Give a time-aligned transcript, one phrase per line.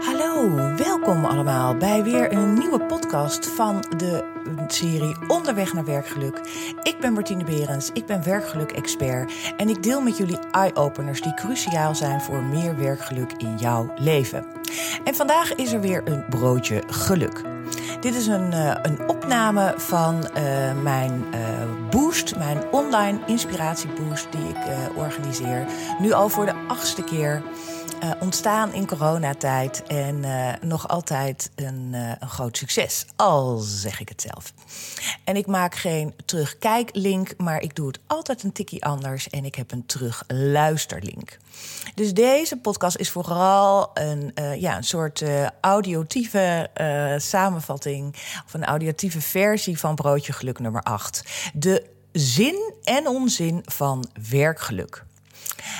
[0.00, 4.24] Hallo, welkom allemaal bij weer een nieuwe podcast van de
[4.66, 6.40] serie Onderweg naar Werkgeluk.
[6.82, 11.94] Ik ben Martine Berends, ik ben werkgeluk-expert en ik deel met jullie eye-openers die cruciaal
[11.94, 14.44] zijn voor meer werkgeluk in jouw leven.
[15.04, 17.42] En vandaag is er weer een broodje geluk.
[18.00, 21.38] Dit is een, uh, een opname van uh, mijn uh,
[21.90, 24.56] boost, mijn online inspiratieboost die ik
[24.94, 25.66] organiseer.
[26.00, 27.42] Nu al voor de achtste keer.
[28.02, 33.06] Uh, ontstaan in coronatijd en uh, nog altijd een, uh, een, groot succes.
[33.16, 34.52] Al zeg ik het zelf.
[35.24, 39.54] En ik maak geen terugkijklink, maar ik doe het altijd een tikkie anders en ik
[39.54, 41.38] heb een terugluisterlink.
[41.94, 45.24] Dus deze podcast is vooral een, ja, een soort
[45.60, 46.70] audiotieve
[47.16, 48.14] samenvatting
[48.46, 51.22] of een audiotieve versie van Broodje Geluk nummer 8.
[51.54, 55.06] De zin en onzin van werkgeluk.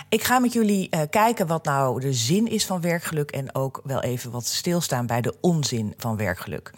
[0.09, 3.81] Ik ga met jullie uh, kijken wat nou de zin is van werkgeluk en ook
[3.85, 6.71] wel even wat stilstaan bij de onzin van werkgeluk.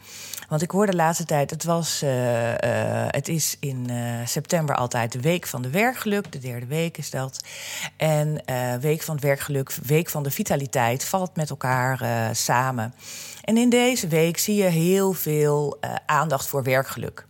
[0.48, 2.55] Want ik hoor de laatste tijd, het, was, uh, uh,
[3.06, 3.91] het is in
[4.25, 7.44] september altijd de week van de werkgeluk, de derde week is dat.
[7.97, 8.42] En
[8.81, 12.94] week van het werkgeluk, week van de vitaliteit valt met elkaar samen.
[13.44, 17.27] En in deze week zie je heel veel aandacht voor werkgeluk.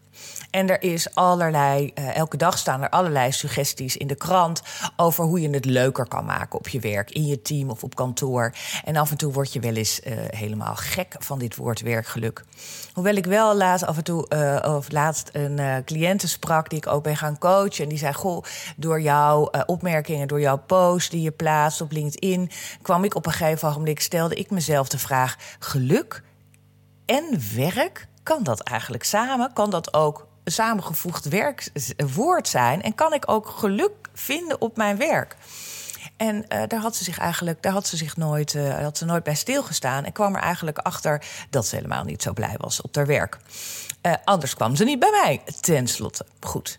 [0.51, 4.63] En er is allerlei, uh, elke dag staan er allerlei suggesties in de krant
[4.97, 7.95] over hoe je het leuker kan maken op je werk, in je team of op
[7.95, 8.55] kantoor.
[8.85, 12.45] En af en toe word je wel eens uh, helemaal gek van dit woord werkgeluk.
[12.93, 16.87] Hoewel ik wel laatst af en toe, uh, of laatst een cliënte sprak die ik
[16.87, 17.83] ook ben gaan coachen.
[17.83, 18.45] En die zei: Goh,
[18.77, 22.51] door jouw opmerkingen, door jouw post die je plaatst op LinkedIn,
[22.83, 26.23] kwam ik op een gegeven ogenblik, stelde ik mezelf de vraag: geluk
[27.07, 28.09] en werk?
[28.23, 29.53] Kan dat eigenlijk samen?
[29.53, 32.83] Kan dat ook samengevoegd werkwoord zijn?
[32.83, 35.37] En kan ik ook geluk vinden op mijn werk?
[36.17, 39.05] En uh, daar had ze zich eigenlijk, daar had ze zich nooit, uh, had ze
[39.05, 40.05] nooit bij stilgestaan.
[40.05, 43.39] En kwam er eigenlijk achter dat ze helemaal niet zo blij was op haar werk.
[44.25, 46.27] Anders kwam ze niet bij mij, tenslotte.
[46.41, 46.79] Goed.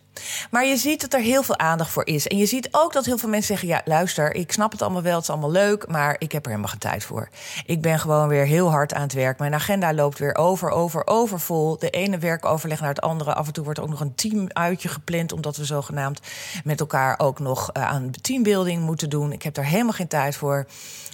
[0.52, 2.28] Maar je ziet dat er heel veel aandacht voor is.
[2.28, 5.02] En je ziet ook dat heel veel mensen zeggen: Ja, luister, ik snap het allemaal
[5.02, 7.30] wel, het is allemaal leuk, maar ik heb er helemaal geen tijd voor.
[7.66, 9.40] Ik ben gewoon weer heel hard aan het werk.
[9.40, 11.78] Mijn agenda loopt weer over, over, over vol.
[11.78, 13.34] De ene werkoverleg naar het andere.
[13.34, 16.20] Af en toe wordt ook nog een teamuitje gepland, omdat we zogenaamd
[16.64, 19.32] met elkaar ook nog uh, aan teambuilding moeten doen.
[19.32, 20.66] Ik heb daar helemaal geen tijd voor.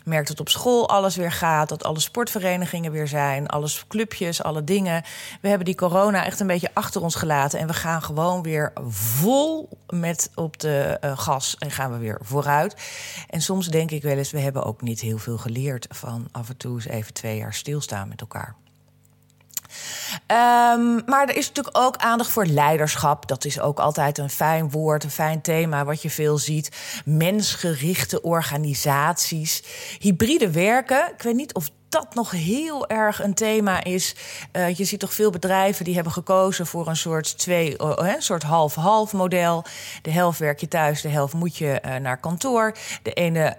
[0.08, 4.44] Ik merk dat op school alles weer gaat, dat alle sportverenigingen weer zijn, alles clubjes,
[4.44, 5.04] alle dingen.
[5.42, 8.74] We hebben die corona echt een beetje achter ons gelaten en we gaan gewoon weer
[8.90, 12.76] vol met op de uh, gas en gaan we weer vooruit.
[13.30, 16.50] En soms denk ik wel eens, we hebben ook niet heel veel geleerd van af
[16.50, 18.56] en toe eens even twee jaar stilstaan met elkaar.
[20.28, 23.28] Um, maar er is natuurlijk ook aandacht voor leiderschap.
[23.28, 26.70] Dat is ook altijd een fijn woord, een fijn thema wat je veel ziet.
[27.06, 29.64] Mensgerichte organisaties,
[30.00, 31.12] hybride werken.
[31.16, 34.16] Ik weet niet of dat nog heel erg een thema is.
[34.52, 38.22] Uh, je ziet toch veel bedrijven die hebben gekozen voor een soort twee, uh, een
[38.22, 39.64] soort half-half model.
[40.02, 42.76] De helft werk je thuis, de helft moet je uh, naar kantoor.
[43.04, 43.56] De ene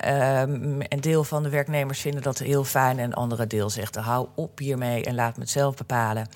[0.88, 4.28] een deel van de werknemers vinden dat heel fijn en een andere deel zegt: hou
[4.34, 6.28] op hiermee en laat me het zelf bepalen.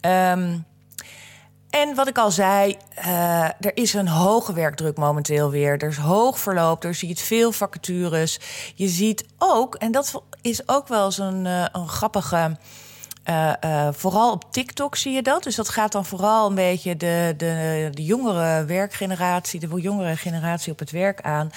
[0.00, 0.64] Um,
[1.70, 5.82] en wat ik al zei, uh, er is een hoge werkdruk momenteel weer.
[5.82, 8.40] Er is hoog verloop, er ziet veel vacatures.
[8.74, 12.56] Je ziet ook, en dat is ook wel een, uh, een grappige.
[13.28, 15.42] Uh, uh, vooral op TikTok zie je dat.
[15.42, 20.72] Dus dat gaat dan vooral een beetje de, de, de jongere werkgeneratie, de jongere generatie
[20.72, 21.50] op het werk aan.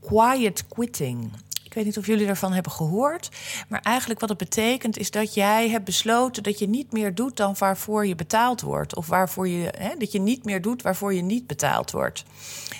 [0.00, 1.32] Quiet quitting.
[1.70, 3.28] Ik weet niet of jullie daarvan hebben gehoord.
[3.68, 7.36] Maar eigenlijk wat het betekent is dat jij hebt besloten dat je niet meer doet
[7.36, 8.96] dan waarvoor je betaald wordt.
[8.96, 12.24] Of waarvoor je, hè, dat je niet meer doet waarvoor je niet betaald wordt.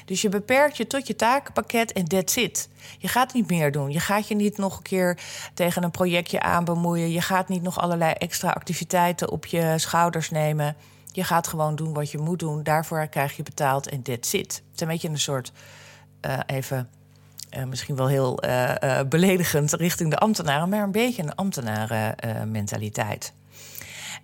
[0.04, 2.68] Dus je beperkt je tot je takenpakket en that's it.
[2.98, 3.90] Je gaat niet meer doen.
[3.90, 5.18] Je gaat je niet nog een keer
[5.54, 7.10] tegen een projectje aan bemoeien.
[7.10, 10.76] Je gaat niet nog allerlei extra activiteiten op je schouders nemen.
[11.12, 12.62] Je gaat gewoon doen wat je moet doen.
[12.62, 14.54] Daarvoor krijg je betaald en that's it.
[14.54, 15.52] Het is een beetje een soort,
[16.26, 16.88] uh, even
[17.56, 23.32] uh, misschien wel heel uh, uh, beledigend richting de ambtenaren, maar een beetje een ambtenarenmentaliteit.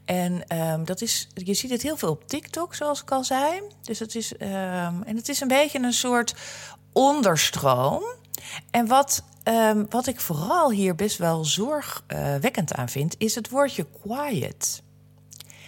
[0.05, 3.63] En um, dat is, je ziet het heel veel op TikTok, zoals ik al zei.
[3.83, 6.35] Dus het is, um, en het is een beetje een soort
[6.93, 8.03] onderstroom.
[8.71, 13.87] En wat, um, wat ik vooral hier best wel zorgwekkend aan vind, is het woordje
[14.03, 14.83] quiet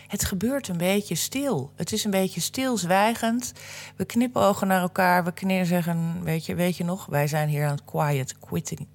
[0.09, 1.73] het gebeurt een beetje stil.
[1.77, 3.53] Het is een beetje stilzwijgend.
[3.97, 5.25] We knippen ogen naar elkaar.
[5.25, 8.89] We zeggen, weet je, weet je nog, wij zijn hier aan het quiet quitting.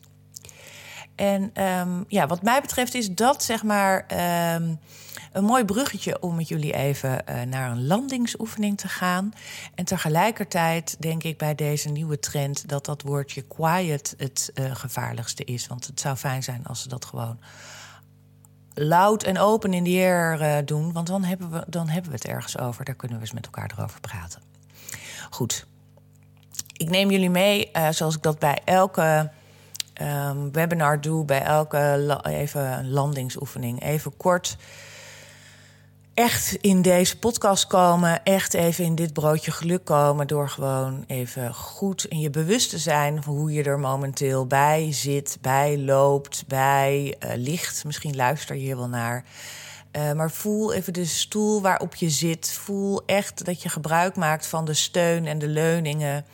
[1.15, 4.06] En um, ja, wat mij betreft is dat zeg maar
[4.56, 4.80] um,
[5.31, 9.33] een mooi bruggetje om met jullie even uh, naar een landingsoefening te gaan.
[9.75, 15.44] En tegelijkertijd denk ik bij deze nieuwe trend dat dat woordje quiet het uh, gevaarlijkste
[15.44, 15.68] is.
[15.68, 17.39] Want het zou fijn zijn als ze dat gewoon
[18.73, 20.91] luid en open in de air uh, doen.
[20.91, 22.85] Want dan hebben, we, dan hebben we het ergens over.
[22.85, 24.41] Daar kunnen we eens met elkaar erover praten.
[25.29, 25.65] Goed.
[26.73, 29.31] Ik neem jullie mee, uh, zoals ik dat bij elke
[30.01, 33.81] um, webinar doe, bij elke even landingsoefening.
[33.81, 34.57] Even kort
[36.13, 41.54] echt in deze podcast komen, echt even in dit broodje geluk komen door gewoon even
[41.54, 47.15] goed in je bewust te zijn hoe je er momenteel bij zit, bij loopt, bij
[47.19, 47.86] uh, ligt.
[47.86, 49.24] Misschien luister je hier wel naar.
[49.92, 52.51] Uh, maar voel even de stoel waarop je zit.
[52.51, 56.25] Voel echt dat je gebruik maakt van de steun en de leuningen.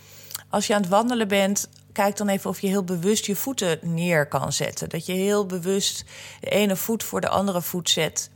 [0.49, 3.79] Als je aan het wandelen bent, kijk dan even of je heel bewust je voeten
[3.81, 4.89] neer kan zetten.
[4.89, 6.03] Dat je heel bewust
[6.39, 8.29] de ene voet voor de andere voet zet.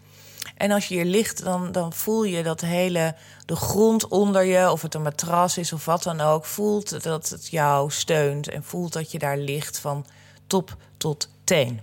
[0.57, 3.15] En als je hier ligt, dan, dan voel je dat hele,
[3.45, 7.29] de grond onder je, of het een matras is of wat dan ook, voelt dat
[7.29, 10.05] het jou steunt en voelt dat je daar ligt van
[10.47, 11.81] top tot teen.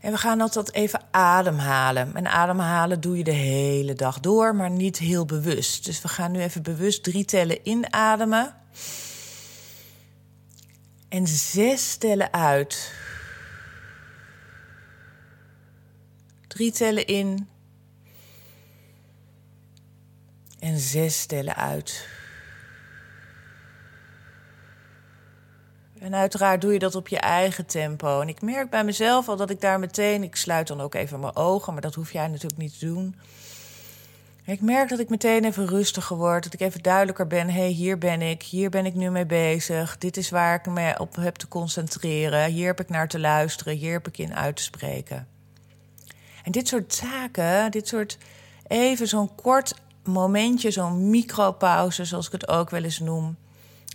[0.00, 2.14] En we gaan altijd even ademhalen.
[2.16, 5.84] En ademhalen doe je de hele dag door, maar niet heel bewust.
[5.84, 8.54] Dus we gaan nu even bewust drie tellen inademen.
[11.08, 12.92] En zes tellen uit.
[16.54, 17.48] Drie tellen in.
[20.58, 22.08] En zes tellen uit.
[25.98, 28.20] En uiteraard doe je dat op je eigen tempo.
[28.20, 30.22] En ik merk bij mezelf al dat ik daar meteen.
[30.22, 33.16] Ik sluit dan ook even mijn ogen, maar dat hoef jij natuurlijk niet te doen.
[34.44, 36.44] Ik merk dat ik meteen even rustiger word.
[36.44, 37.50] Dat ik even duidelijker ben.
[37.50, 38.42] Hey, hier ben ik.
[38.42, 39.98] Hier ben ik nu mee bezig.
[39.98, 42.50] Dit is waar ik me op heb te concentreren.
[42.50, 43.76] Hier heb ik naar te luisteren.
[43.76, 45.33] Hier heb ik in uit te spreken.
[46.44, 48.18] En dit soort zaken, dit soort
[48.66, 53.36] even zo'n kort momentje, zo'n micropauze, zoals ik het ook wel eens noem,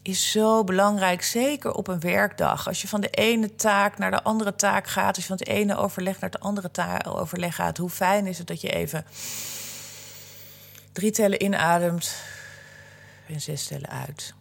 [0.01, 1.23] is zo belangrijk.
[1.23, 2.67] Zeker op een werkdag.
[2.67, 5.47] Als je van de ene taak naar de andere taak gaat, als je van het
[5.47, 6.69] ene overleg naar het andere
[7.03, 9.05] overleg gaat, hoe fijn is het dat je even
[10.91, 12.15] drie tellen inademt
[13.27, 14.33] en zes tellen uit.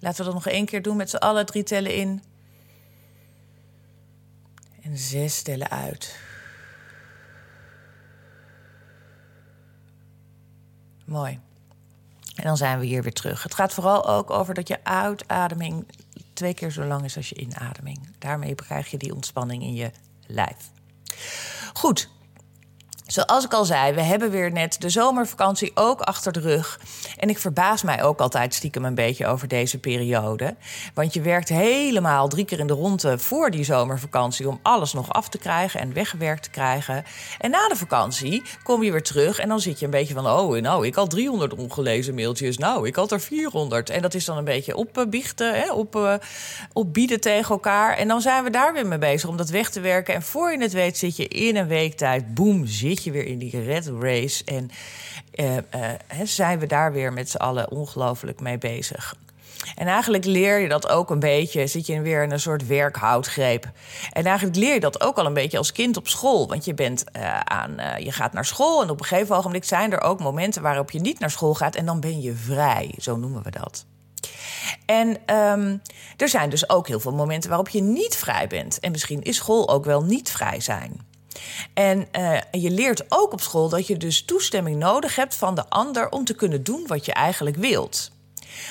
[0.00, 1.46] Laten we dat nog één keer doen met z'n allen.
[1.46, 2.22] Drie tellen in
[4.90, 6.18] en zes tellen uit.
[11.04, 11.40] Mooi.
[12.34, 13.42] En dan zijn we hier weer terug.
[13.42, 15.86] Het gaat vooral ook over dat je uitademing
[16.32, 18.16] twee keer zo lang is als je inademing.
[18.18, 19.90] Daarmee krijg je die ontspanning in je
[20.26, 20.70] lijf.
[21.72, 22.10] Goed,
[23.10, 26.80] Zoals ik al zei, we hebben weer net de zomervakantie ook achter de rug.
[27.16, 30.56] En ik verbaas mij ook altijd stiekem een beetje over deze periode.
[30.94, 35.12] Want je werkt helemaal drie keer in de ronde voor die zomervakantie om alles nog
[35.12, 37.04] af te krijgen en weggewerkt te krijgen.
[37.38, 40.26] En na de vakantie kom je weer terug en dan zit je een beetje van:
[40.26, 42.58] oh, nou, ik had 300 ongelezen mailtjes.
[42.58, 43.90] Nou, ik had er 400.
[43.90, 46.14] En dat is dan een beetje opbiechten, hè, op, uh,
[46.72, 47.96] opbieden tegen elkaar.
[47.96, 50.14] En dan zijn we daar weer mee bezig om dat weg te werken.
[50.14, 53.24] En voor je het weet, zit je in een week tijd, boem, zit je weer
[53.24, 54.44] in die red race.
[54.44, 54.70] En
[55.34, 55.60] uh, uh,
[56.24, 59.14] zijn we daar weer met z'n allen ongelooflijk mee bezig.
[59.74, 63.70] En eigenlijk leer je dat ook een beetje, zit je weer in een soort werkhoudgreep.
[64.12, 66.48] En eigenlijk leer je dat ook al een beetje als kind op school.
[66.48, 69.92] Want je, bent, uh, aan, je gaat naar school en op een gegeven ogenblik zijn
[69.92, 73.16] er ook momenten waarop je niet naar school gaat en dan ben je vrij, zo
[73.16, 73.86] noemen we dat.
[74.86, 75.82] En um,
[76.16, 78.80] er zijn dus ook heel veel momenten waarop je niet vrij bent.
[78.80, 81.08] En misschien is school ook wel niet vrij zijn.
[81.74, 85.68] En uh, je leert ook op school dat je dus toestemming nodig hebt van de
[85.68, 88.10] ander om te kunnen doen wat je eigenlijk wilt.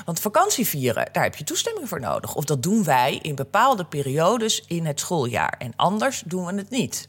[0.05, 2.35] Want vakantie vieren, daar heb je toestemming voor nodig.
[2.35, 5.55] Of dat doen wij in bepaalde periodes in het schooljaar.
[5.57, 7.07] En anders doen we het niet.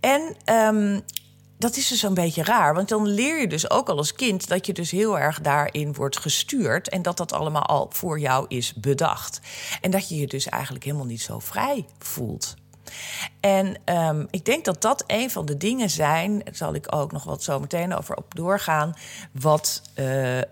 [0.00, 1.02] En um,
[1.58, 2.74] dat is dus een beetje raar.
[2.74, 5.94] Want dan leer je dus ook al als kind dat je dus heel erg daarin
[5.94, 6.88] wordt gestuurd.
[6.88, 9.40] En dat dat allemaal al voor jou is bedacht.
[9.80, 12.54] En dat je je dus eigenlijk helemaal niet zo vrij voelt.
[13.40, 17.12] En um, ik denk dat dat een van de dingen zijn, daar zal ik ook
[17.12, 18.94] nog wat zo meteen over op doorgaan,
[19.32, 20.42] wat, uh, uh,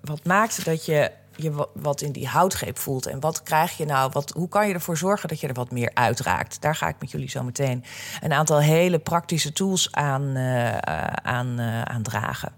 [0.00, 3.06] wat maakt dat je je wat in die houtgreep voelt.
[3.06, 4.10] En wat krijg je nou?
[4.12, 6.60] Wat, hoe kan je ervoor zorgen dat je er wat meer uitraakt?
[6.60, 7.84] Daar ga ik met jullie zo meteen
[8.20, 10.76] een aantal hele praktische tools aan, uh,
[11.06, 12.52] aan, aan dragen.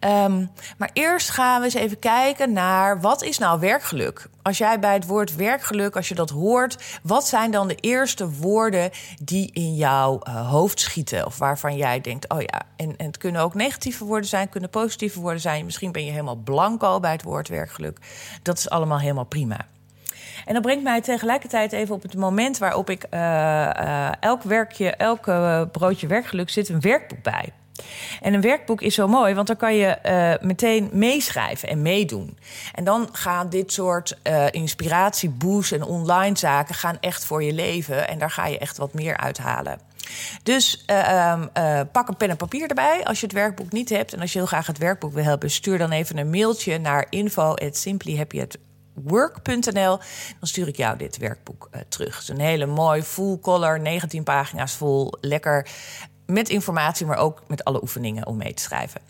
[0.00, 4.28] Um, maar eerst gaan we eens even kijken naar wat is nou werkgeluk?
[4.42, 8.30] Als jij bij het woord werkgeluk, als je dat hoort, wat zijn dan de eerste
[8.30, 8.90] woorden
[9.22, 11.26] die in jouw uh, hoofd schieten?
[11.26, 14.70] Of waarvan jij denkt, oh ja, en, en het kunnen ook negatieve woorden zijn, kunnen
[14.70, 15.64] positieve woorden zijn.
[15.64, 17.98] Misschien ben je helemaal blanco bij het woord werkgeluk.
[18.42, 19.66] Dat is allemaal helemaal prima.
[20.44, 25.22] En dat brengt mij tegelijkertijd even op het moment waarop ik uh, elk werkje, elk
[25.72, 27.52] broodje werkgeluk zit een werkboek bij.
[28.20, 32.38] En een werkboek is zo mooi, want dan kan je uh, meteen meeschrijven en meedoen.
[32.72, 38.08] En dan gaan dit soort uh, inspiratieboosts en online zaken gaan echt voor je leven.
[38.08, 39.78] En daar ga je echt wat meer uithalen.
[40.42, 41.40] Dus uh,
[41.92, 44.12] pak een pen en papier erbij als je het werkboek niet hebt.
[44.12, 47.06] En als je heel graag het werkboek wil hebben, stuur dan even een mailtje naar
[47.10, 49.98] info@simplyhappyatwork.nl.
[50.38, 52.14] Dan stuur ik jou dit werkboek terug.
[52.14, 55.68] Het is een hele mooi full color, 19 pagina's vol, lekker
[56.26, 59.00] met informatie, maar ook met alle oefeningen om mee te schrijven.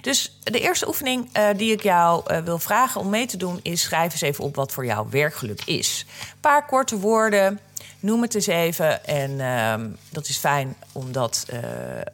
[0.00, 3.60] Dus de eerste oefening uh, die ik jou uh, wil vragen om mee te doen
[3.62, 6.06] is: schrijf eens even op wat voor jou werkgeluk is.
[6.20, 7.60] Een paar korte woorden,
[8.00, 9.04] noem het eens even.
[9.04, 11.58] En uh, dat is fijn om dat, uh,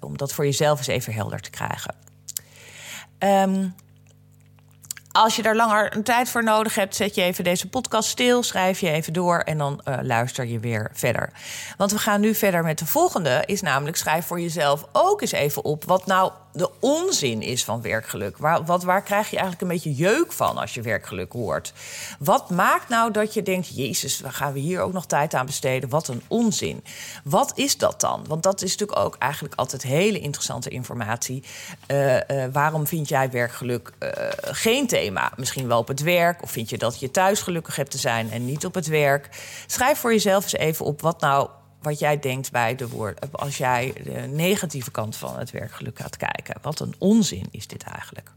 [0.00, 1.94] om dat voor jezelf eens even helder te krijgen.
[3.18, 3.74] Um,
[5.18, 8.42] als je daar langer een tijd voor nodig hebt, zet je even deze podcast stil,
[8.42, 11.32] schrijf je even door en dan uh, luister je weer verder.
[11.76, 15.32] Want we gaan nu verder met de volgende, is namelijk schrijf voor jezelf ook eens
[15.32, 18.38] even op wat nou de onzin is van werkgeluk.
[18.38, 21.72] Waar, wat, waar krijg je eigenlijk een beetje jeuk van als je werkgeluk hoort?
[22.18, 25.46] Wat maakt nou dat je denkt: Jezus, waar gaan we hier ook nog tijd aan
[25.46, 25.88] besteden?
[25.88, 26.84] Wat een onzin.
[27.24, 28.24] Wat is dat dan?
[28.26, 31.42] Want dat is natuurlijk ook eigenlijk altijd hele interessante informatie.
[31.86, 34.10] Uh, uh, waarom vind jij werkgeluk uh,
[34.40, 35.32] geen thema?
[35.36, 38.30] Misschien wel op het werk, of vind je dat je thuis gelukkig hebt te zijn
[38.30, 39.28] en niet op het werk?
[39.66, 41.48] Schrijf voor jezelf eens even op wat nou
[41.82, 43.32] wat jij denkt bij de woord.
[43.32, 46.54] Als jij de negatieve kant van het werkgeluk gaat kijken.
[46.62, 48.30] Wat een onzin is dit eigenlijk.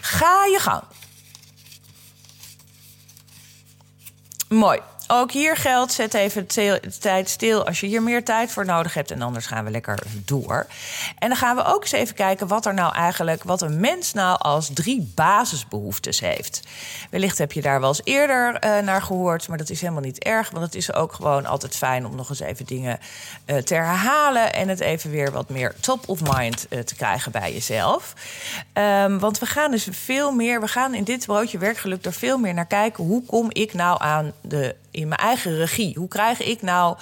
[0.00, 0.82] Ga je gang.
[4.48, 4.80] Mooi.
[5.12, 8.94] Ook hier geldt, zet even de tijd stil als je hier meer tijd voor nodig
[8.94, 9.10] hebt.
[9.10, 10.66] En anders gaan we lekker door.
[11.18, 14.12] En dan gaan we ook eens even kijken wat er nou eigenlijk, wat een mens
[14.12, 16.62] nou als drie basisbehoeftes heeft.
[17.10, 20.22] Wellicht heb je daar wel eens eerder uh, naar gehoord, maar dat is helemaal niet
[20.22, 20.50] erg.
[20.50, 22.98] Want het is ook gewoon altijd fijn om nog eens even dingen
[23.46, 24.52] uh, te herhalen.
[24.52, 28.14] En het even weer wat meer top of mind uh, te krijgen bij jezelf.
[28.74, 32.38] Um, want we gaan dus veel meer, we gaan in dit broodje werkgeluk er veel
[32.38, 33.04] meer naar kijken.
[33.04, 35.94] Hoe kom ik nou aan de in mijn eigen regie.
[35.96, 36.98] Hoe krijg ik nou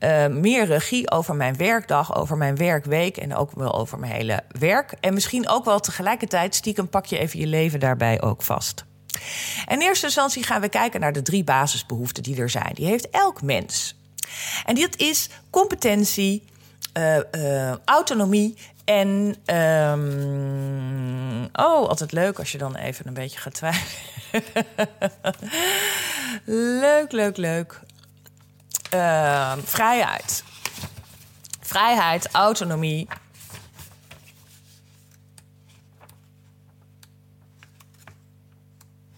[0.00, 4.42] uh, meer regie over mijn werkdag, over mijn werkweek en ook wel over mijn hele
[4.58, 4.94] werk?
[5.00, 8.84] En misschien ook wel tegelijkertijd stiekem pak je even je leven daarbij ook vast.
[9.68, 12.72] In eerste instantie gaan we kijken naar de drie basisbehoeften die er zijn.
[12.74, 13.98] Die heeft elk mens.
[14.64, 16.44] En dit is competentie,
[16.98, 18.56] uh, uh, autonomie
[18.90, 19.36] en.
[19.56, 24.44] Um, oh, altijd leuk als je dan even een beetje gaat twijfelen.
[26.80, 27.80] leuk, leuk, leuk.
[28.94, 30.44] Uh, vrijheid.
[31.60, 33.08] Vrijheid, autonomie.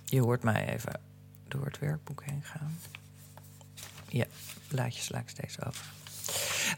[0.04, 1.00] Je hoort mij even
[1.48, 2.78] door het werkboek heen gaan.
[4.08, 4.26] Ja,
[4.68, 5.84] blaadjes sla ik steeds over.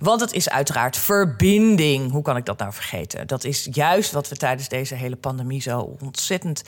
[0.00, 2.10] Want het is uiteraard verbinding.
[2.10, 3.26] Hoe kan ik dat nou vergeten?
[3.26, 6.62] Dat is juist wat we tijdens deze hele pandemie zo ontzettend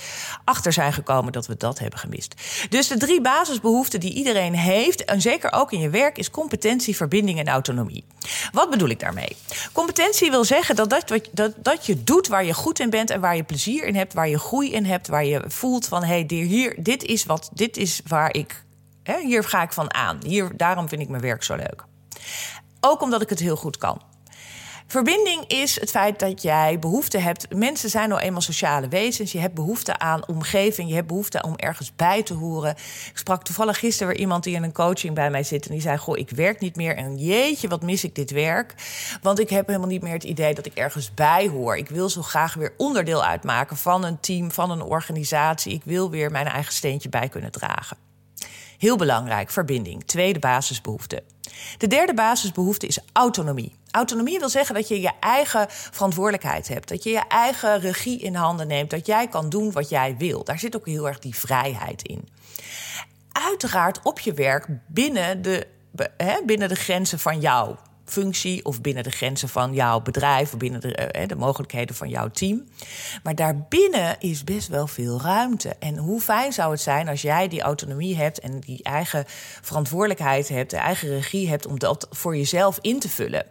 [0.44, 2.34] achter zijn gekomen dat we dat hebben gemist.
[2.68, 6.96] Dus de drie basisbehoeften die iedereen heeft, en zeker ook in je werk, is competentie,
[6.96, 8.04] verbinding en autonomie.
[8.52, 9.36] Wat bedoel ik daarmee?
[9.72, 13.20] Competentie wil zeggen dat, dat, dat, dat je doet waar je goed in bent en
[13.20, 16.24] waar je plezier in hebt, waar je groei in hebt, waar je voelt van hé,
[16.26, 18.64] hey, hier, dit is wat, dit is waar ik,
[19.22, 20.18] hier ga ik van aan.
[20.26, 21.84] Hier, daarom vind ik mijn werk zo leuk.
[22.80, 24.00] Ook omdat ik het heel goed kan.
[24.88, 27.54] Verbinding is het feit dat jij behoefte hebt.
[27.54, 29.32] Mensen zijn nou eenmaal sociale wezens.
[29.32, 30.88] Je hebt behoefte aan omgeving.
[30.88, 32.70] Je hebt behoefte om ergens bij te horen.
[33.10, 35.66] Ik sprak toevallig gisteren weer iemand die in een coaching bij mij zit.
[35.66, 36.96] En die zei: Goh, ik werk niet meer.
[36.96, 38.74] En jeetje, wat mis ik dit werk.
[39.22, 41.76] Want ik heb helemaal niet meer het idee dat ik ergens bij hoor.
[41.76, 45.72] Ik wil zo graag weer onderdeel uitmaken van een team, van een organisatie.
[45.72, 47.96] Ik wil weer mijn eigen steentje bij kunnen dragen.
[48.78, 50.04] Heel belangrijk, verbinding.
[50.04, 51.22] Tweede basisbehoefte.
[51.78, 53.76] De derde basisbehoefte is autonomie.
[53.90, 56.88] Autonomie wil zeggen dat je je eigen verantwoordelijkheid hebt.
[56.88, 58.90] Dat je je eigen regie in handen neemt.
[58.90, 60.44] Dat jij kan doen wat jij wil.
[60.44, 62.28] Daar zit ook heel erg die vrijheid in.
[63.32, 65.66] Uiteraard op je werk binnen de,
[66.46, 70.80] binnen de grenzen van jou functie of binnen de grenzen van jouw bedrijf of binnen
[70.80, 72.64] de, eh, de mogelijkheden van jouw team.
[73.22, 75.76] Maar daarbinnen is best wel veel ruimte.
[75.78, 79.24] En hoe fijn zou het zijn als jij die autonomie hebt en die eigen
[79.62, 83.46] verantwoordelijkheid hebt, de eigen regie hebt om dat voor jezelf in te vullen.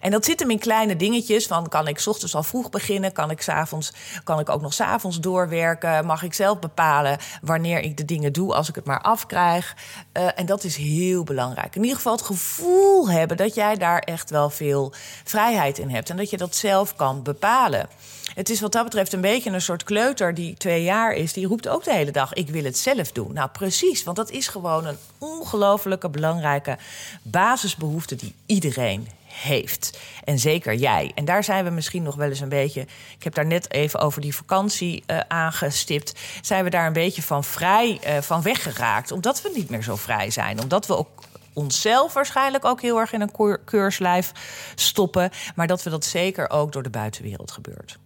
[0.00, 1.46] En dat zit hem in kleine dingetjes.
[1.46, 3.12] Van kan ik ochtends al vroeg beginnen?
[3.12, 3.92] Kan ik, avonds,
[4.24, 6.06] kan ik ook nog s'avonds doorwerken?
[6.06, 9.76] Mag ik zelf bepalen wanneer ik de dingen doe als ik het maar afkrijg?
[10.12, 11.76] Uh, en dat is heel belangrijk.
[11.76, 14.92] In ieder geval het gevoel hebben dat jij daar echt wel veel
[15.24, 16.10] vrijheid in hebt.
[16.10, 17.88] En dat je dat zelf kan bepalen.
[18.34, 21.32] Het is wat dat betreft een beetje een soort kleuter die twee jaar is.
[21.32, 23.32] Die roept ook de hele dag: Ik wil het zelf doen.
[23.32, 26.78] Nou, precies, want dat is gewoon een ongelofelijke belangrijke
[27.22, 29.08] basisbehoefte die iedereen
[29.42, 29.98] heeft.
[30.24, 31.12] En zeker jij.
[31.14, 32.80] En daar zijn we misschien nog wel eens een beetje.
[33.16, 36.12] Ik heb daar net even over die vakantie uh, aangestipt.
[36.40, 39.10] Zijn we daar een beetje van vrij uh, van weggeraakt?
[39.10, 40.60] Omdat we niet meer zo vrij zijn.
[40.60, 44.32] Omdat we ook onszelf waarschijnlijk ook heel erg in een keurslijf
[44.74, 45.30] stoppen.
[45.54, 47.98] Maar dat we dat zeker ook door de buitenwereld gebeurt.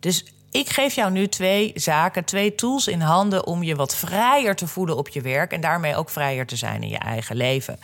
[0.00, 4.56] Dus ik geef jou nu twee zaken, twee tools in handen om je wat vrijer
[4.56, 7.78] te voelen op je werk en daarmee ook vrijer te zijn in je eigen leven.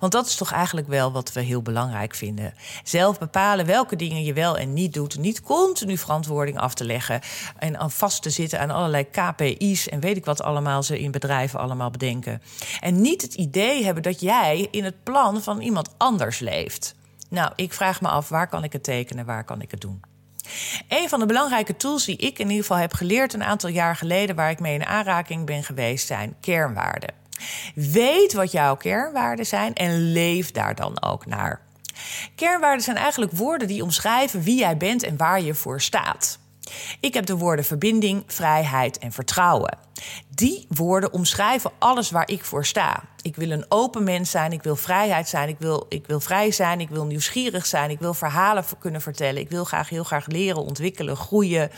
[0.00, 2.54] Want dat is toch eigenlijk wel wat we heel belangrijk vinden.
[2.84, 5.18] Zelf bepalen welke dingen je wel en niet doet.
[5.18, 7.20] Niet continu verantwoording af te leggen
[7.58, 11.10] en aan vast te zitten aan allerlei KPI's en weet ik wat allemaal ze in
[11.10, 12.42] bedrijven allemaal bedenken.
[12.80, 16.94] En niet het idee hebben dat jij in het plan van iemand anders leeft.
[17.28, 20.11] Nou, ik vraag me af, waar kan ik het tekenen, waar kan ik het doen?
[20.88, 23.96] Een van de belangrijke tools die ik in ieder geval heb geleerd een aantal jaar
[23.96, 27.14] geleden, waar ik mee in aanraking ben geweest, zijn kernwaarden.
[27.74, 31.60] Weet wat jouw kernwaarden zijn en leef daar dan ook naar.
[32.34, 36.38] Kernwaarden zijn eigenlijk woorden die omschrijven wie jij bent en waar je voor staat.
[37.00, 39.78] Ik heb de woorden verbinding, vrijheid en vertrouwen.
[40.28, 43.02] Die woorden omschrijven alles waar ik voor sta.
[43.22, 46.50] Ik wil een open mens zijn, ik wil vrijheid zijn, ik wil, ik wil vrij
[46.50, 50.26] zijn, ik wil nieuwsgierig zijn, ik wil verhalen kunnen vertellen, ik wil graag heel graag
[50.26, 51.70] leren, ontwikkelen, groeien.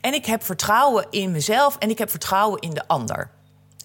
[0.00, 3.30] En ik heb vertrouwen in mezelf en ik heb vertrouwen in de ander.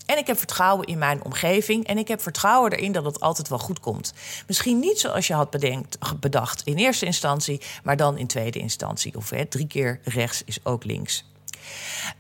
[0.06, 1.88] En ik heb vertrouwen in mijn omgeving.
[1.88, 4.14] En ik heb vertrouwen erin dat het altijd wel goed komt.
[4.48, 9.16] Misschien niet zoals je had bedenkt, bedacht in eerste instantie, maar dan in tweede instantie.
[9.16, 11.26] Of hè, drie keer rechts is ook links.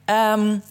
[0.06, 0.63] Um,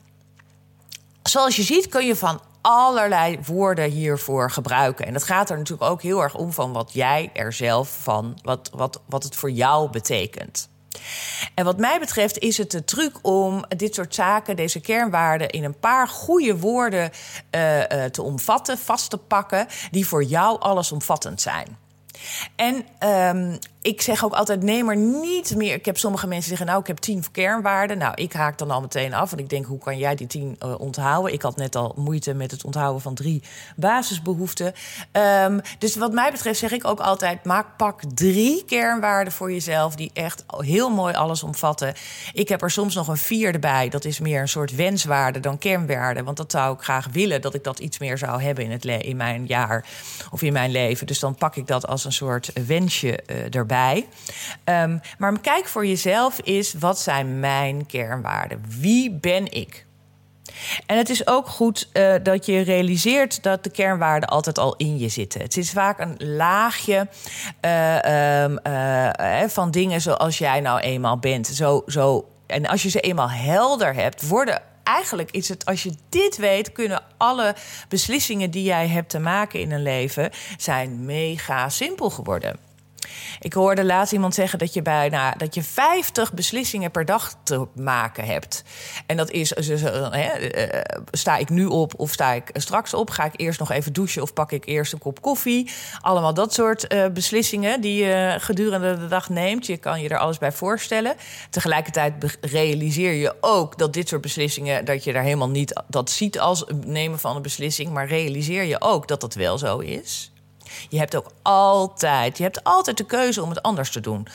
[1.22, 5.06] zoals je ziet kun je van allerlei woorden hiervoor gebruiken.
[5.06, 8.38] En dat gaat er natuurlijk ook heel erg om van wat jij er zelf van,
[8.42, 10.68] wat, wat, wat het voor jou betekent.
[11.54, 15.64] En wat mij betreft is het de truc om dit soort zaken, deze kernwaarden, in
[15.64, 17.10] een paar goede woorden
[17.50, 21.83] uh, te omvatten, vast te pakken, die voor jou allesomvattend zijn.
[22.56, 25.74] En um, ik zeg ook altijd: neem er niet meer.
[25.74, 27.98] Ik heb sommige mensen zeggen: Nou, ik heb tien kernwaarden.
[27.98, 29.30] Nou, ik haak dan al meteen af.
[29.30, 31.32] Want ik denk: hoe kan jij die tien uh, onthouden?
[31.32, 33.42] Ik had net al moeite met het onthouden van drie
[33.76, 34.72] basisbehoeften.
[35.12, 39.94] Um, dus wat mij betreft zeg ik ook altijd: maak pak drie kernwaarden voor jezelf.
[39.94, 41.94] die echt heel mooi alles omvatten.
[42.32, 43.88] Ik heb er soms nog een vierde bij.
[43.88, 46.22] Dat is meer een soort wenswaarde dan kernwaarde.
[46.22, 48.84] Want dat zou ik graag willen dat ik dat iets meer zou hebben in, het
[48.84, 49.84] in mijn jaar
[50.30, 51.06] of in mijn leven.
[51.06, 54.06] Dus dan pak ik dat als een soort wensje uh, erbij.
[54.64, 58.64] Um, maar kijk voor jezelf is, wat zijn mijn kernwaarden?
[58.68, 59.86] Wie ben ik?
[60.86, 64.98] En het is ook goed uh, dat je realiseert dat de kernwaarden altijd al in
[64.98, 65.40] je zitten.
[65.40, 67.08] Het is vaak een laagje
[67.60, 71.46] um, uh, van dingen zoals jij nou eenmaal bent.
[71.46, 72.28] Zo, zo.
[72.46, 76.72] En als je ze eenmaal helder hebt, worden eigenlijk is het, als je dit weet,
[76.72, 77.54] kunnen alle
[77.88, 82.73] beslissingen die jij hebt te maken in een leven zijn mega simpel geworden.
[83.40, 87.66] Ik hoorde laatst iemand zeggen dat je bijna dat je 50 beslissingen per dag te
[87.74, 88.62] maken hebt.
[89.06, 90.16] En dat is, dus, uh,
[91.10, 93.10] sta ik nu op of sta ik straks op?
[93.10, 95.70] Ga ik eerst nog even douchen of pak ik eerst een kop koffie?
[96.00, 99.66] Allemaal dat soort beslissingen die je gedurende de dag neemt.
[99.66, 101.14] Je kan je er alles bij voorstellen.
[101.50, 106.38] Tegelijkertijd realiseer je ook dat dit soort beslissingen, dat je daar helemaal niet dat ziet
[106.38, 110.32] als nemen van een beslissing, maar realiseer je ook dat dat wel zo is.
[110.88, 114.26] Je hebt ook altijd, je hebt altijd de keuze om het anders te doen.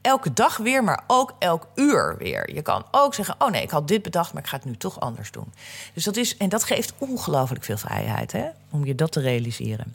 [0.00, 2.54] Elke dag weer, maar ook elk uur weer.
[2.54, 4.76] Je kan ook zeggen: Oh nee, ik had dit bedacht, maar ik ga het nu
[4.76, 5.52] toch anders doen.
[5.94, 9.94] Dus dat is, en dat geeft ongelooflijk veel vrijheid hè, om je dat te realiseren.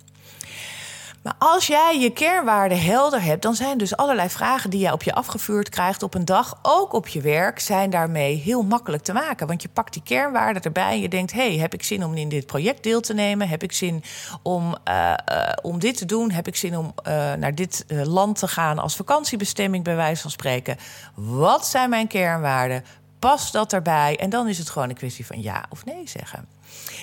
[1.22, 5.04] Maar als jij je kernwaarden helder hebt, dan zijn dus allerlei vragen die je op
[5.04, 9.14] je afgevuurd krijgt op een dag, ook op je werk, zijn daarmee heel makkelijk te
[9.14, 9.48] maken.
[9.48, 12.30] Want je pakt die kernwaarden erbij en je denkt: hey, heb ik zin om in
[12.30, 13.48] dit project deel te nemen?
[13.48, 14.04] Heb ik zin
[14.42, 16.32] om, uh, uh, om dit te doen?
[16.32, 20.32] Heb ik zin om uh, naar dit land te gaan als vakantiebestemming, bij wijze van
[20.32, 20.78] spreken?
[21.16, 22.84] Wat zijn mijn kernwaarden?
[23.20, 24.18] Past dat erbij?
[24.20, 26.48] En dan is het gewoon een kwestie van ja of nee zeggen.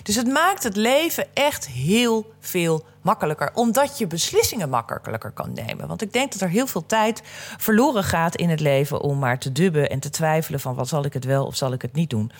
[0.02, 5.88] Dus het maakt het leven echt heel veel makkelijker, omdat je beslissingen makkelijker kan nemen.
[5.88, 7.22] Want ik denk dat er heel veel tijd
[7.56, 11.04] verloren gaat in het leven om maar te dubben en te twijfelen van wat zal
[11.04, 12.30] ik het wel of zal ik het niet doen.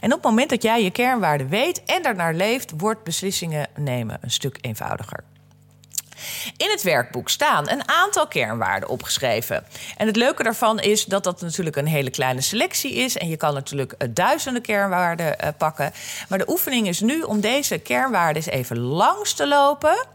[0.00, 4.18] En op het moment dat jij je kernwaarden weet en daarnaar leeft, wordt beslissingen nemen
[4.20, 5.24] een stuk eenvoudiger.
[6.56, 9.64] In het werkboek staan een aantal kernwaarden opgeschreven.
[9.96, 13.16] En het leuke daarvan is dat dat natuurlijk een hele kleine selectie is.
[13.16, 15.92] En je kan natuurlijk eh, duizenden kernwaarden uh, pakken.
[16.28, 20.06] Maar de oefening is nu om deze kernwaarden eens even langs te lopen.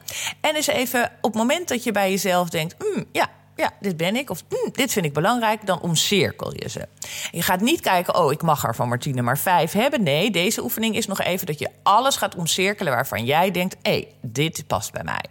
[0.41, 3.97] En eens even op het moment dat je bij jezelf denkt: mm, ja, ja, dit
[3.97, 4.29] ben ik.
[4.29, 5.65] Of hm, dit vind ik belangrijk.
[5.65, 6.87] Dan omcirkel je ze.
[7.31, 10.03] Je gaat niet kijken, oh, ik mag er van Martine maar vijf hebben.
[10.03, 13.91] Nee, deze oefening is nog even dat je alles gaat omcirkelen waarvan jij denkt, hé,
[13.91, 15.23] hey, dit past bij mij.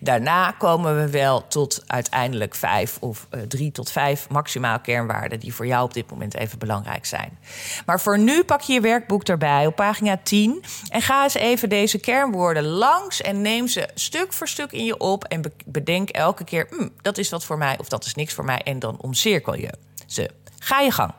[0.00, 5.54] Daarna komen we wel tot uiteindelijk vijf of uh, drie tot vijf maximaal kernwaarden die
[5.54, 7.38] voor jou op dit moment even belangrijk zijn.
[7.86, 11.68] Maar voor nu pak je je werkboek erbij op pagina 10 en ga eens even
[11.68, 16.44] deze kernwoorden langs en neem ze stuk voor stuk in je op en bedenk elke
[16.44, 19.00] keer, hm, dat is wat voor mij of dat is niks voor mij en dan
[19.00, 19.72] omcirkel je
[20.06, 20.30] ze.
[20.58, 21.12] Ga je gang.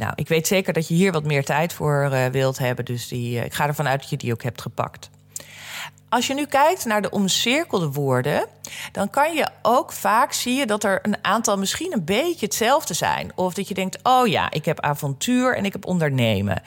[0.00, 2.84] Nou, ik weet zeker dat je hier wat meer tijd voor uh, wilt hebben.
[2.84, 5.10] Dus die, uh, ik ga ervan uit dat je die ook hebt gepakt.
[6.08, 8.46] Als je nu kijkt naar de omcirkelde woorden,
[8.92, 13.32] dan kan je ook vaak zien dat er een aantal misschien een beetje hetzelfde zijn.
[13.34, 16.62] Of dat je denkt: oh ja, ik heb avontuur en ik heb ondernemen.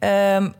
[0.00, 0.54] Um,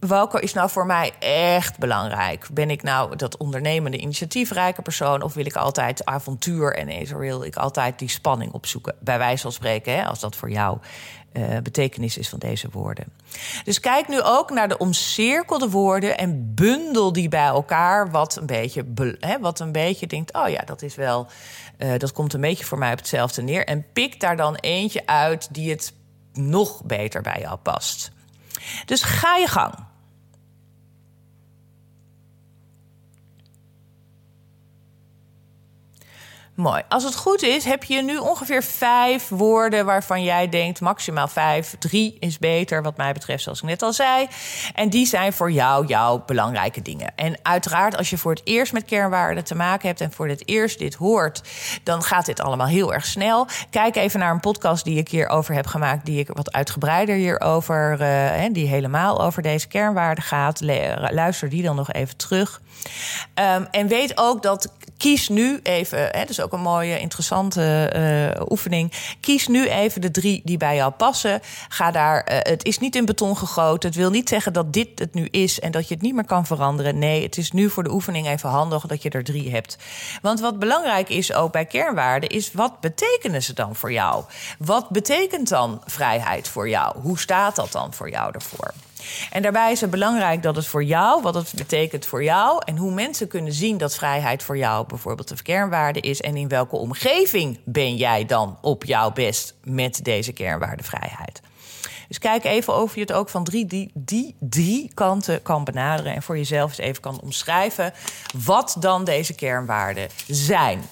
[0.00, 2.48] welke is nou voor mij echt belangrijk?
[2.52, 5.22] Ben ik nou dat ondernemende, initiatiefrijke persoon...
[5.22, 8.94] of wil ik altijd avontuur en wil ik altijd die spanning opzoeken?
[9.00, 10.78] Bij wijze van spreken, hè, als dat voor jou
[11.32, 13.04] uh, betekenis is van deze woorden.
[13.64, 16.18] Dus kijk nu ook naar de omcirkelde woorden...
[16.18, 18.84] en bundel die bij elkaar wat een beetje,
[19.40, 20.34] wat een beetje denkt...
[20.34, 21.26] oh ja, dat is wel...
[21.78, 23.66] Uh, dat komt een beetje voor mij op hetzelfde neer.
[23.66, 25.92] En pik daar dan eentje uit die het
[26.32, 28.10] nog beter bij jou past.
[28.84, 29.74] Dus ga je gang.
[36.58, 36.82] Mooi.
[36.88, 41.74] Als het goed is, heb je nu ongeveer vijf woorden waarvan jij denkt maximaal vijf.
[41.78, 44.28] Drie is beter, wat mij betreft, zoals ik net al zei.
[44.74, 47.12] En die zijn voor jou jouw belangrijke dingen.
[47.16, 50.48] En uiteraard, als je voor het eerst met kernwaarden te maken hebt en voor het
[50.48, 51.42] eerst dit hoort,
[51.82, 53.46] dan gaat dit allemaal heel erg snel.
[53.70, 58.00] Kijk even naar een podcast die ik hierover heb gemaakt, die ik wat uitgebreider hierover,
[58.00, 60.60] uh, die helemaal over deze kernwaarden gaat.
[61.10, 62.60] Luister die dan nog even terug.
[63.56, 67.92] Um, en weet ook dat kies nu even, hè, is ook een mooie, interessante
[68.36, 68.92] uh, oefening.
[69.20, 71.40] Kies nu even de drie die bij jou passen.
[71.68, 73.88] Ga daar, uh, het is niet in beton gegoten.
[73.88, 76.24] Het wil niet zeggen dat dit het nu is en dat je het niet meer
[76.24, 76.98] kan veranderen.
[76.98, 79.76] Nee, het is nu voor de oefening even handig dat je er drie hebt.
[80.22, 84.24] Want wat belangrijk is ook bij kernwaarden, is wat betekenen ze dan voor jou?
[84.58, 87.00] Wat betekent dan vrijheid voor jou?
[87.00, 88.72] Hoe staat dat dan voor jou ervoor?
[89.30, 92.76] En daarbij is het belangrijk dat het voor jou, wat het betekent voor jou en
[92.76, 96.76] hoe mensen kunnen zien dat vrijheid voor jou bijvoorbeeld de kernwaarde is en in welke
[96.76, 101.40] omgeving ben jij dan op jouw best met deze kernwaarde vrijheid.
[102.08, 106.14] Dus kijk even of je het ook van drie, die, die drie kanten kan benaderen
[106.14, 107.92] en voor jezelf eens even kan omschrijven
[108.44, 110.82] wat dan deze kernwaarden zijn.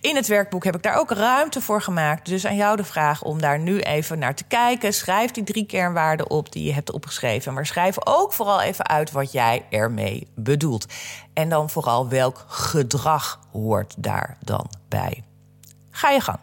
[0.00, 2.26] In het werkboek heb ik daar ook ruimte voor gemaakt.
[2.26, 4.94] Dus aan jou de vraag om daar nu even naar te kijken.
[4.94, 7.54] Schrijf die drie kernwaarden op die je hebt opgeschreven.
[7.54, 10.86] Maar schrijf ook vooral even uit wat jij ermee bedoelt.
[11.32, 15.24] En dan vooral welk gedrag hoort daar dan bij.
[15.90, 16.38] Ga je gang.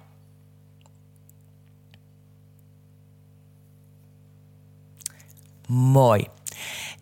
[5.68, 6.28] Mooi.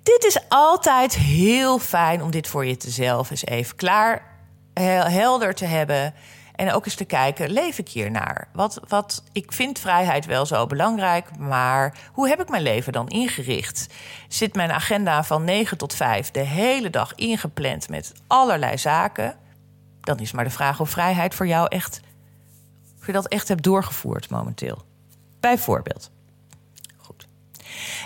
[0.03, 4.32] Dit is altijd heel fijn om dit voor je te zelf eens even klaar
[4.73, 6.13] helder te hebben.
[6.55, 8.47] En ook eens te kijken, leef ik hier naar?
[8.53, 13.07] Wat, wat, ik vind vrijheid wel zo belangrijk, maar hoe heb ik mijn leven dan
[13.07, 13.87] ingericht?
[14.27, 19.35] Zit mijn agenda van 9 tot 5 de hele dag ingepland met allerlei zaken?
[20.01, 21.99] Dan is maar de vraag of vrijheid voor jou echt,
[22.99, 24.81] of je dat echt hebt doorgevoerd momenteel.
[25.39, 26.11] Bijvoorbeeld.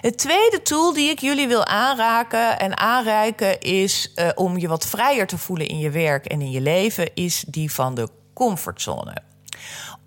[0.02, 4.88] Het tweede tool die ik jullie wil aanraken en aanreiken is uh, om je wat
[4.88, 9.16] vrijer te voelen in je werk en in je leven, is die van de comfortzone.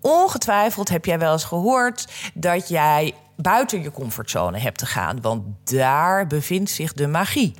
[0.01, 5.43] Ongetwijfeld heb jij wel eens gehoord dat jij buiten je comfortzone hebt te gaan, want
[5.63, 7.55] daar bevindt zich de magie.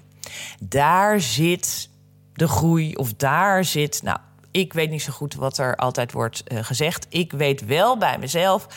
[0.59, 1.89] Daar zit
[2.33, 4.17] de groei of daar zit, nou,
[4.51, 7.05] ik weet niet zo goed wat er altijd wordt uh, gezegd.
[7.09, 8.67] Ik weet wel bij mezelf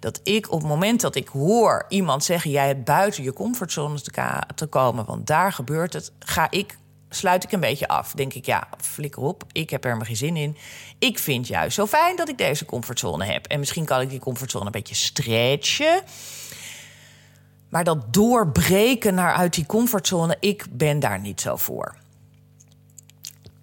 [0.00, 4.00] dat ik op het moment dat ik hoor iemand zeggen: jij hebt buiten je comfortzone
[4.00, 6.76] te, te komen, want daar gebeurt het, ga ik
[7.14, 8.12] sluit ik een beetje af.
[8.12, 9.44] Denk ik, ja, flikker op.
[9.52, 10.56] Ik heb er maar geen zin in.
[10.98, 13.46] Ik vind juist zo fijn dat ik deze comfortzone heb.
[13.46, 16.02] En misschien kan ik die comfortzone een beetje stretchen.
[17.68, 21.94] Maar dat doorbreken naar uit die comfortzone, ik ben daar niet zo voor.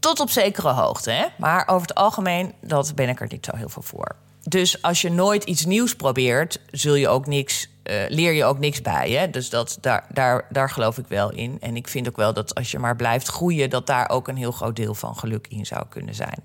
[0.02, 1.26] Tot op zekere hoogte, hè?
[1.38, 4.16] maar over het algemeen dat ben ik er niet zo heel veel voor.
[4.44, 8.60] Dus als je nooit iets nieuws probeert, zul je ook niks eh, leer je ook
[8.60, 9.12] niks bij.
[9.12, 9.30] Hè?
[9.30, 11.58] Dus dat, daar, daar, daar geloof ik wel in.
[11.60, 14.36] En ik vind ook wel dat als je maar blijft groeien, dat daar ook een
[14.36, 16.44] heel groot deel van geluk in zou kunnen zijn.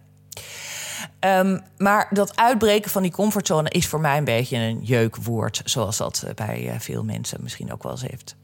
[1.18, 5.96] Ehm, maar dat uitbreken van die comfortzone is voor mij een beetje een jeukwoord, zoals
[5.96, 8.36] dat eh, bij eh, veel mensen misschien ook wel eens heeft.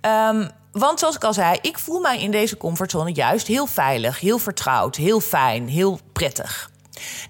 [0.00, 4.20] Um, want zoals ik al zei, ik voel mij in deze comfortzone juist heel veilig,
[4.20, 6.70] heel vertrouwd, heel fijn, heel prettig.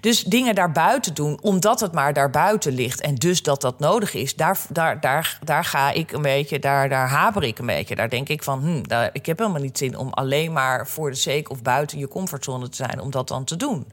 [0.01, 4.35] Dus dingen daarbuiten doen, omdat het maar daarbuiten ligt en dus dat dat nodig is,
[4.35, 7.95] daar, daar, daar, daar ga ik een beetje, daar, daar haper ik een beetje.
[7.95, 11.09] Daar denk ik van, hm, daar, ik heb helemaal niet zin om alleen maar voor
[11.09, 13.87] de sake of buiten je comfortzone te zijn, om dat dan te doen.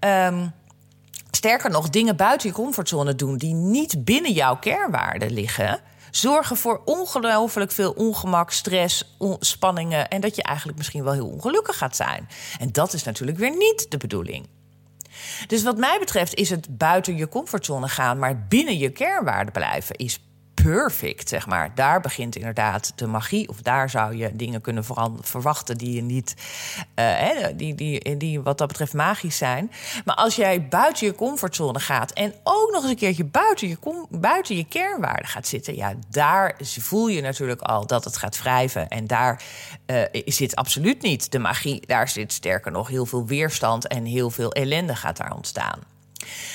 [0.00, 0.52] Um,
[1.30, 5.80] sterker nog, dingen buiten je comfortzone doen die niet binnen jouw kernwaarden liggen
[6.16, 11.78] zorgen voor ongelooflijk veel ongemak, stress, spanningen en dat je eigenlijk misschien wel heel ongelukkig
[11.78, 12.28] gaat zijn.
[12.58, 14.48] En dat is natuurlijk weer niet de bedoeling.
[15.46, 19.96] Dus wat mij betreft is het buiten je comfortzone gaan, maar binnen je kernwaarden blijven,
[19.96, 20.20] is
[20.62, 21.74] perfect, zeg maar.
[21.74, 23.48] Daar begint inderdaad de magie.
[23.48, 24.84] Of daar zou je dingen kunnen
[25.20, 26.34] verwachten die je niet,
[26.98, 29.72] uh, die, die, die wat dat betreft magisch zijn.
[30.04, 34.06] Maar als jij buiten je comfortzone gaat en ook nog eens een keertje buiten je,
[34.10, 38.88] buiten je kernwaarden gaat zitten, ja, daar voel je natuurlijk al dat het gaat wrijven.
[38.88, 39.42] En daar
[39.86, 41.86] uh, zit absoluut niet de magie.
[41.86, 45.78] Daar zit sterker nog heel veel weerstand en heel veel ellende gaat daar ontstaan.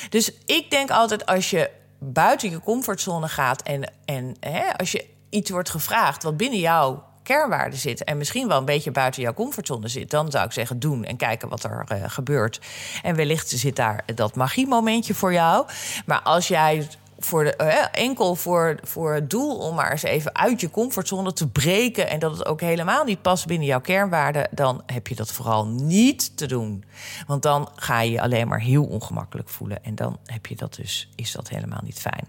[0.09, 5.05] Dus ik denk altijd als je buiten je comfortzone gaat en, en hè, als je
[5.29, 9.33] iets wordt gevraagd wat binnen jouw kernwaarden zit en misschien wel een beetje buiten jouw
[9.33, 12.59] comfortzone zit, dan zou ik zeggen doen en kijken wat er uh, gebeurt.
[13.01, 15.67] En wellicht zit daar dat magiemomentje voor jou.
[16.05, 16.87] Maar als jij
[17.19, 21.33] voor de, uh, enkel voor, voor het doel om maar eens even uit je comfortzone
[21.33, 25.15] te breken en dat het ook helemaal niet past binnen jouw kernwaarden, dan heb je
[25.15, 26.83] dat vooral niet te doen.
[27.27, 30.75] Want dan ga je je alleen maar heel ongemakkelijk voelen en dan heb je dat
[30.75, 32.27] dus, is dat helemaal niet fijn.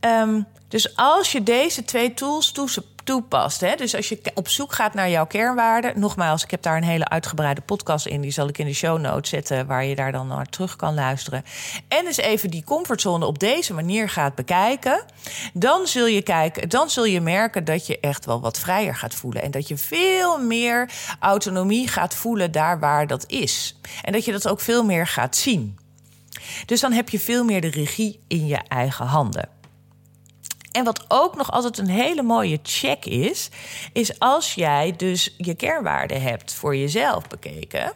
[0.00, 2.52] Um, dus als je deze twee tools
[3.06, 3.60] toepast.
[3.60, 3.74] Hè?
[3.74, 6.00] Dus als je op zoek gaat naar jouw kernwaarden.
[6.00, 8.20] Nogmaals, ik heb daar een hele uitgebreide podcast in.
[8.20, 9.66] Die zal ik in de show notes zetten.
[9.66, 11.44] Waar je daar dan naar terug kan luisteren.
[11.88, 15.04] En dus even die comfortzone op deze manier gaat bekijken.
[15.52, 19.14] Dan zul je kijken, dan zul je merken dat je echt wel wat vrijer gaat
[19.14, 19.42] voelen.
[19.42, 20.90] En dat je veel meer
[21.20, 23.76] autonomie gaat voelen daar waar dat is.
[24.02, 25.78] En dat je dat ook veel meer gaat zien.
[26.66, 29.48] Dus dan heb je veel meer de regie in je eigen handen.
[30.76, 33.48] En wat ook nog altijd een hele mooie check is,
[33.92, 37.92] is als jij dus je kernwaarden hebt voor jezelf bekeken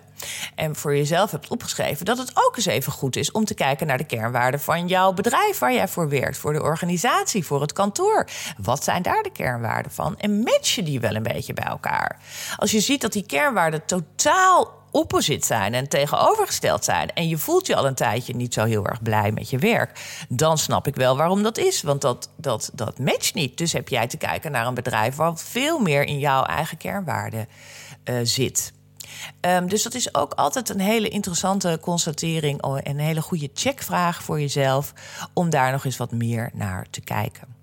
[0.54, 3.86] en voor jezelf hebt opgeschreven, dat het ook eens even goed is om te kijken
[3.86, 7.72] naar de kernwaarden van jouw bedrijf waar jij voor werkt, voor de organisatie, voor het
[7.72, 8.28] kantoor.
[8.62, 10.18] Wat zijn daar de kernwaarden van?
[10.18, 12.18] En match je die wel een beetje bij elkaar?
[12.56, 17.12] Als je ziet dat die kernwaarden totaal opposite zijn en tegenovergesteld zijn.
[17.12, 20.24] en je voelt je al een tijdje niet zo heel erg blij met je werk.
[20.28, 21.82] dan snap ik wel waarom dat is.
[21.82, 23.58] Want dat, dat, dat matcht niet.
[23.58, 27.48] Dus heb jij te kijken naar een bedrijf waar veel meer in jouw eigen kernwaarden
[28.04, 28.72] uh, zit.
[29.40, 34.22] Um, dus dat is ook altijd een hele interessante constatering en een hele goede checkvraag
[34.22, 34.92] voor jezelf
[35.32, 37.59] om daar nog eens wat meer naar te kijken.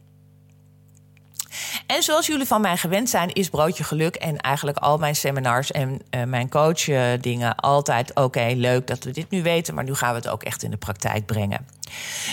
[1.85, 5.71] En zoals jullie van mij gewend zijn, is Broodje Geluk en eigenlijk al mijn seminars
[5.71, 10.09] en uh, mijn coachdingen altijd oké, leuk dat we dit nu weten, maar nu gaan
[10.09, 11.67] we het ook echt in de praktijk brengen.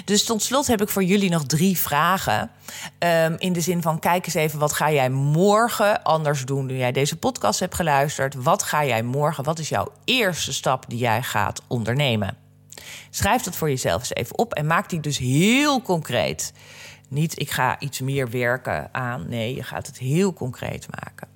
[0.04, 2.50] Dus tot slot heb ik voor jullie nog drie vragen.
[2.98, 6.76] Um, in de zin van: kijk eens even, wat ga jij morgen anders doen nu
[6.76, 8.34] jij deze podcast hebt geluisterd?
[8.34, 9.44] Wat ga jij morgen?
[9.44, 12.36] Wat is jouw eerste stap die jij gaat ondernemen?
[13.10, 16.52] Schrijf dat voor jezelf eens even op en maak die dus heel concreet.
[17.08, 19.28] Niet ik ga iets meer werken aan.
[19.28, 21.28] Nee, je gaat het heel concreet maken.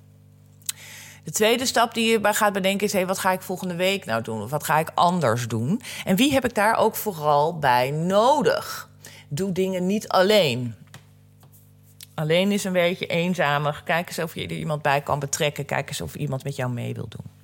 [1.23, 4.21] De tweede stap die je gaat bedenken is: hey, wat ga ik volgende week nou
[4.21, 4.41] doen?
[4.41, 5.81] Of wat ga ik anders doen?
[6.05, 8.89] En wie heb ik daar ook vooral bij nodig?
[9.27, 10.75] Doe dingen niet alleen.
[12.13, 13.81] Alleen is een beetje eenzamer.
[13.85, 15.65] Kijk eens of je er iemand bij kan betrekken.
[15.65, 17.38] Kijk eens of iemand met jou mee wil doen.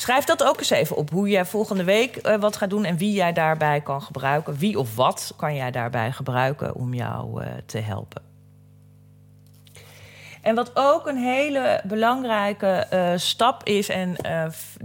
[0.00, 2.96] Schrijf dat ook eens even op hoe jij volgende week uh, wat gaat doen en
[2.96, 4.56] wie jij daarbij kan gebruiken.
[4.56, 8.22] Wie of wat kan jij daarbij gebruiken om jou uh, te helpen.
[10.42, 14.16] En wat ook een hele belangrijke uh, stap is en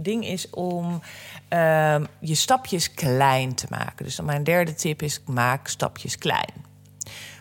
[0.00, 1.02] ding is om
[1.48, 4.04] ehm, je stapjes klein te maken.
[4.04, 6.65] Dus mijn derde tip is: maak stapjes klein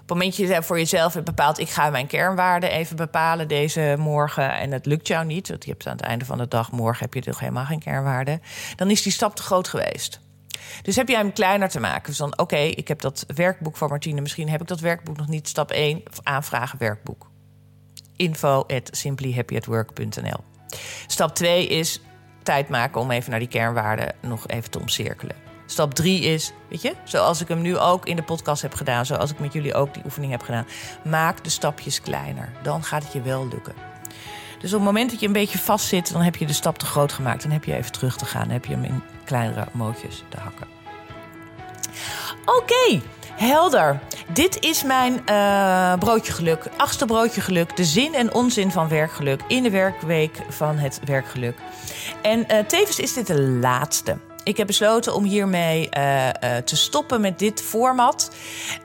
[0.06, 1.60] het moment dat je voor jezelf hebt bepaald...
[1.60, 4.54] ik ga mijn kernwaarden even bepalen deze morgen...
[4.54, 6.72] en het lukt jou niet, want je hebt aan het einde van de dag...
[6.72, 8.41] morgen heb je toch helemaal geen kernwaarden...
[8.76, 10.20] dan is die stap te groot geweest.
[10.82, 12.06] Dus heb jij hem kleiner te maken.
[12.06, 14.22] Dus dan, oké, ik heb dat werkboek van Martine.
[14.22, 15.48] Misschien heb ik dat werkboek nog niet.
[15.48, 17.30] Stap 1, aanvragen werkboek.
[18.15, 18.89] Info at
[21.08, 22.02] Stap 2 is
[22.44, 25.44] tijd maken om even naar die kernwaarden nog even te omcirkelen.
[25.65, 29.06] Stap 3 is, weet je, zoals ik hem nu ook in de podcast heb gedaan,
[29.06, 30.67] zoals ik met jullie ook die oefening heb gedaan.
[31.04, 32.51] Maak de stapjes kleiner.
[32.63, 33.73] Dan gaat het je wel lukken.
[34.60, 36.78] Dus op het moment dat je een beetje vast zit, dan heb je de stap
[36.78, 37.41] te groot gemaakt.
[37.41, 38.41] Dan heb je even terug te gaan.
[38.41, 40.67] Dan heb je hem in kleinere mootjes te hakken.
[42.45, 43.01] Oké,
[43.32, 43.99] helder.
[44.34, 46.67] Dit is mijn uh, broodje geluk.
[46.78, 47.75] Achtste broodje geluk.
[47.75, 49.41] De zin en onzin van werkgeluk.
[49.47, 51.58] In de werkweek van het werkgeluk.
[52.21, 54.17] En uh, tevens is dit de laatste.
[54.45, 58.31] Ik heb besloten om hiermee uh, uh, te stoppen met dit format.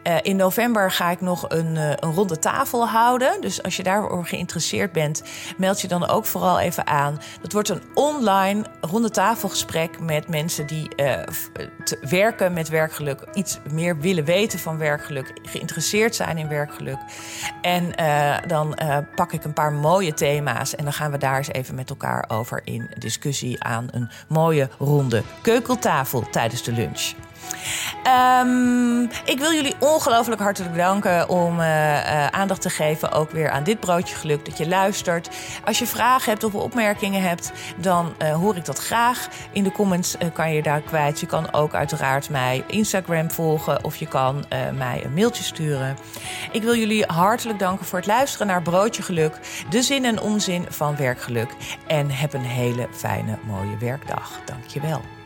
[0.06, 3.40] Uh, in november ga ik nog een, een, ronde tafel houden.
[3.40, 5.22] Dus als je daarvoor geïnteresseerd bent,
[5.56, 7.20] meld je dan ook vooral even aan.
[7.42, 10.88] Dat wordt een online ronde tafelgesprek met mensen die
[12.00, 16.98] werken met werkgeluk, iets meer willen weten van werkgeluk, geïnteresseerd zijn in werkgeluk.
[17.62, 17.92] En
[18.46, 18.78] dan
[19.14, 22.24] pak ik een paar mooie thema's en dan gaan we daar eens even met elkaar
[22.28, 27.12] over in discussie aan een mooie ronde keukeltafel tijdens de lunch.
[28.42, 33.50] Um, ik wil jullie ongelooflijk hartelijk danken om uh, uh, aandacht te geven ook weer
[33.50, 34.44] aan dit broodje geluk.
[34.44, 35.28] Dat je luistert.
[35.64, 39.28] Als je vragen hebt of opmerkingen hebt, dan uh, hoor ik dat graag.
[39.52, 41.20] In de comments kan je daar kwijt.
[41.20, 45.96] Je kan ook uiteraard mij Instagram volgen of je kan mij een mailtje sturen.
[46.52, 49.38] Ik wil jullie hartelijk danken voor het luisteren naar Broodje Geluk.
[49.70, 51.50] De zin en onzin van werkgeluk.
[51.86, 54.40] En heb een hele fijne mooie werkdag.
[54.44, 55.19] Dankjewel.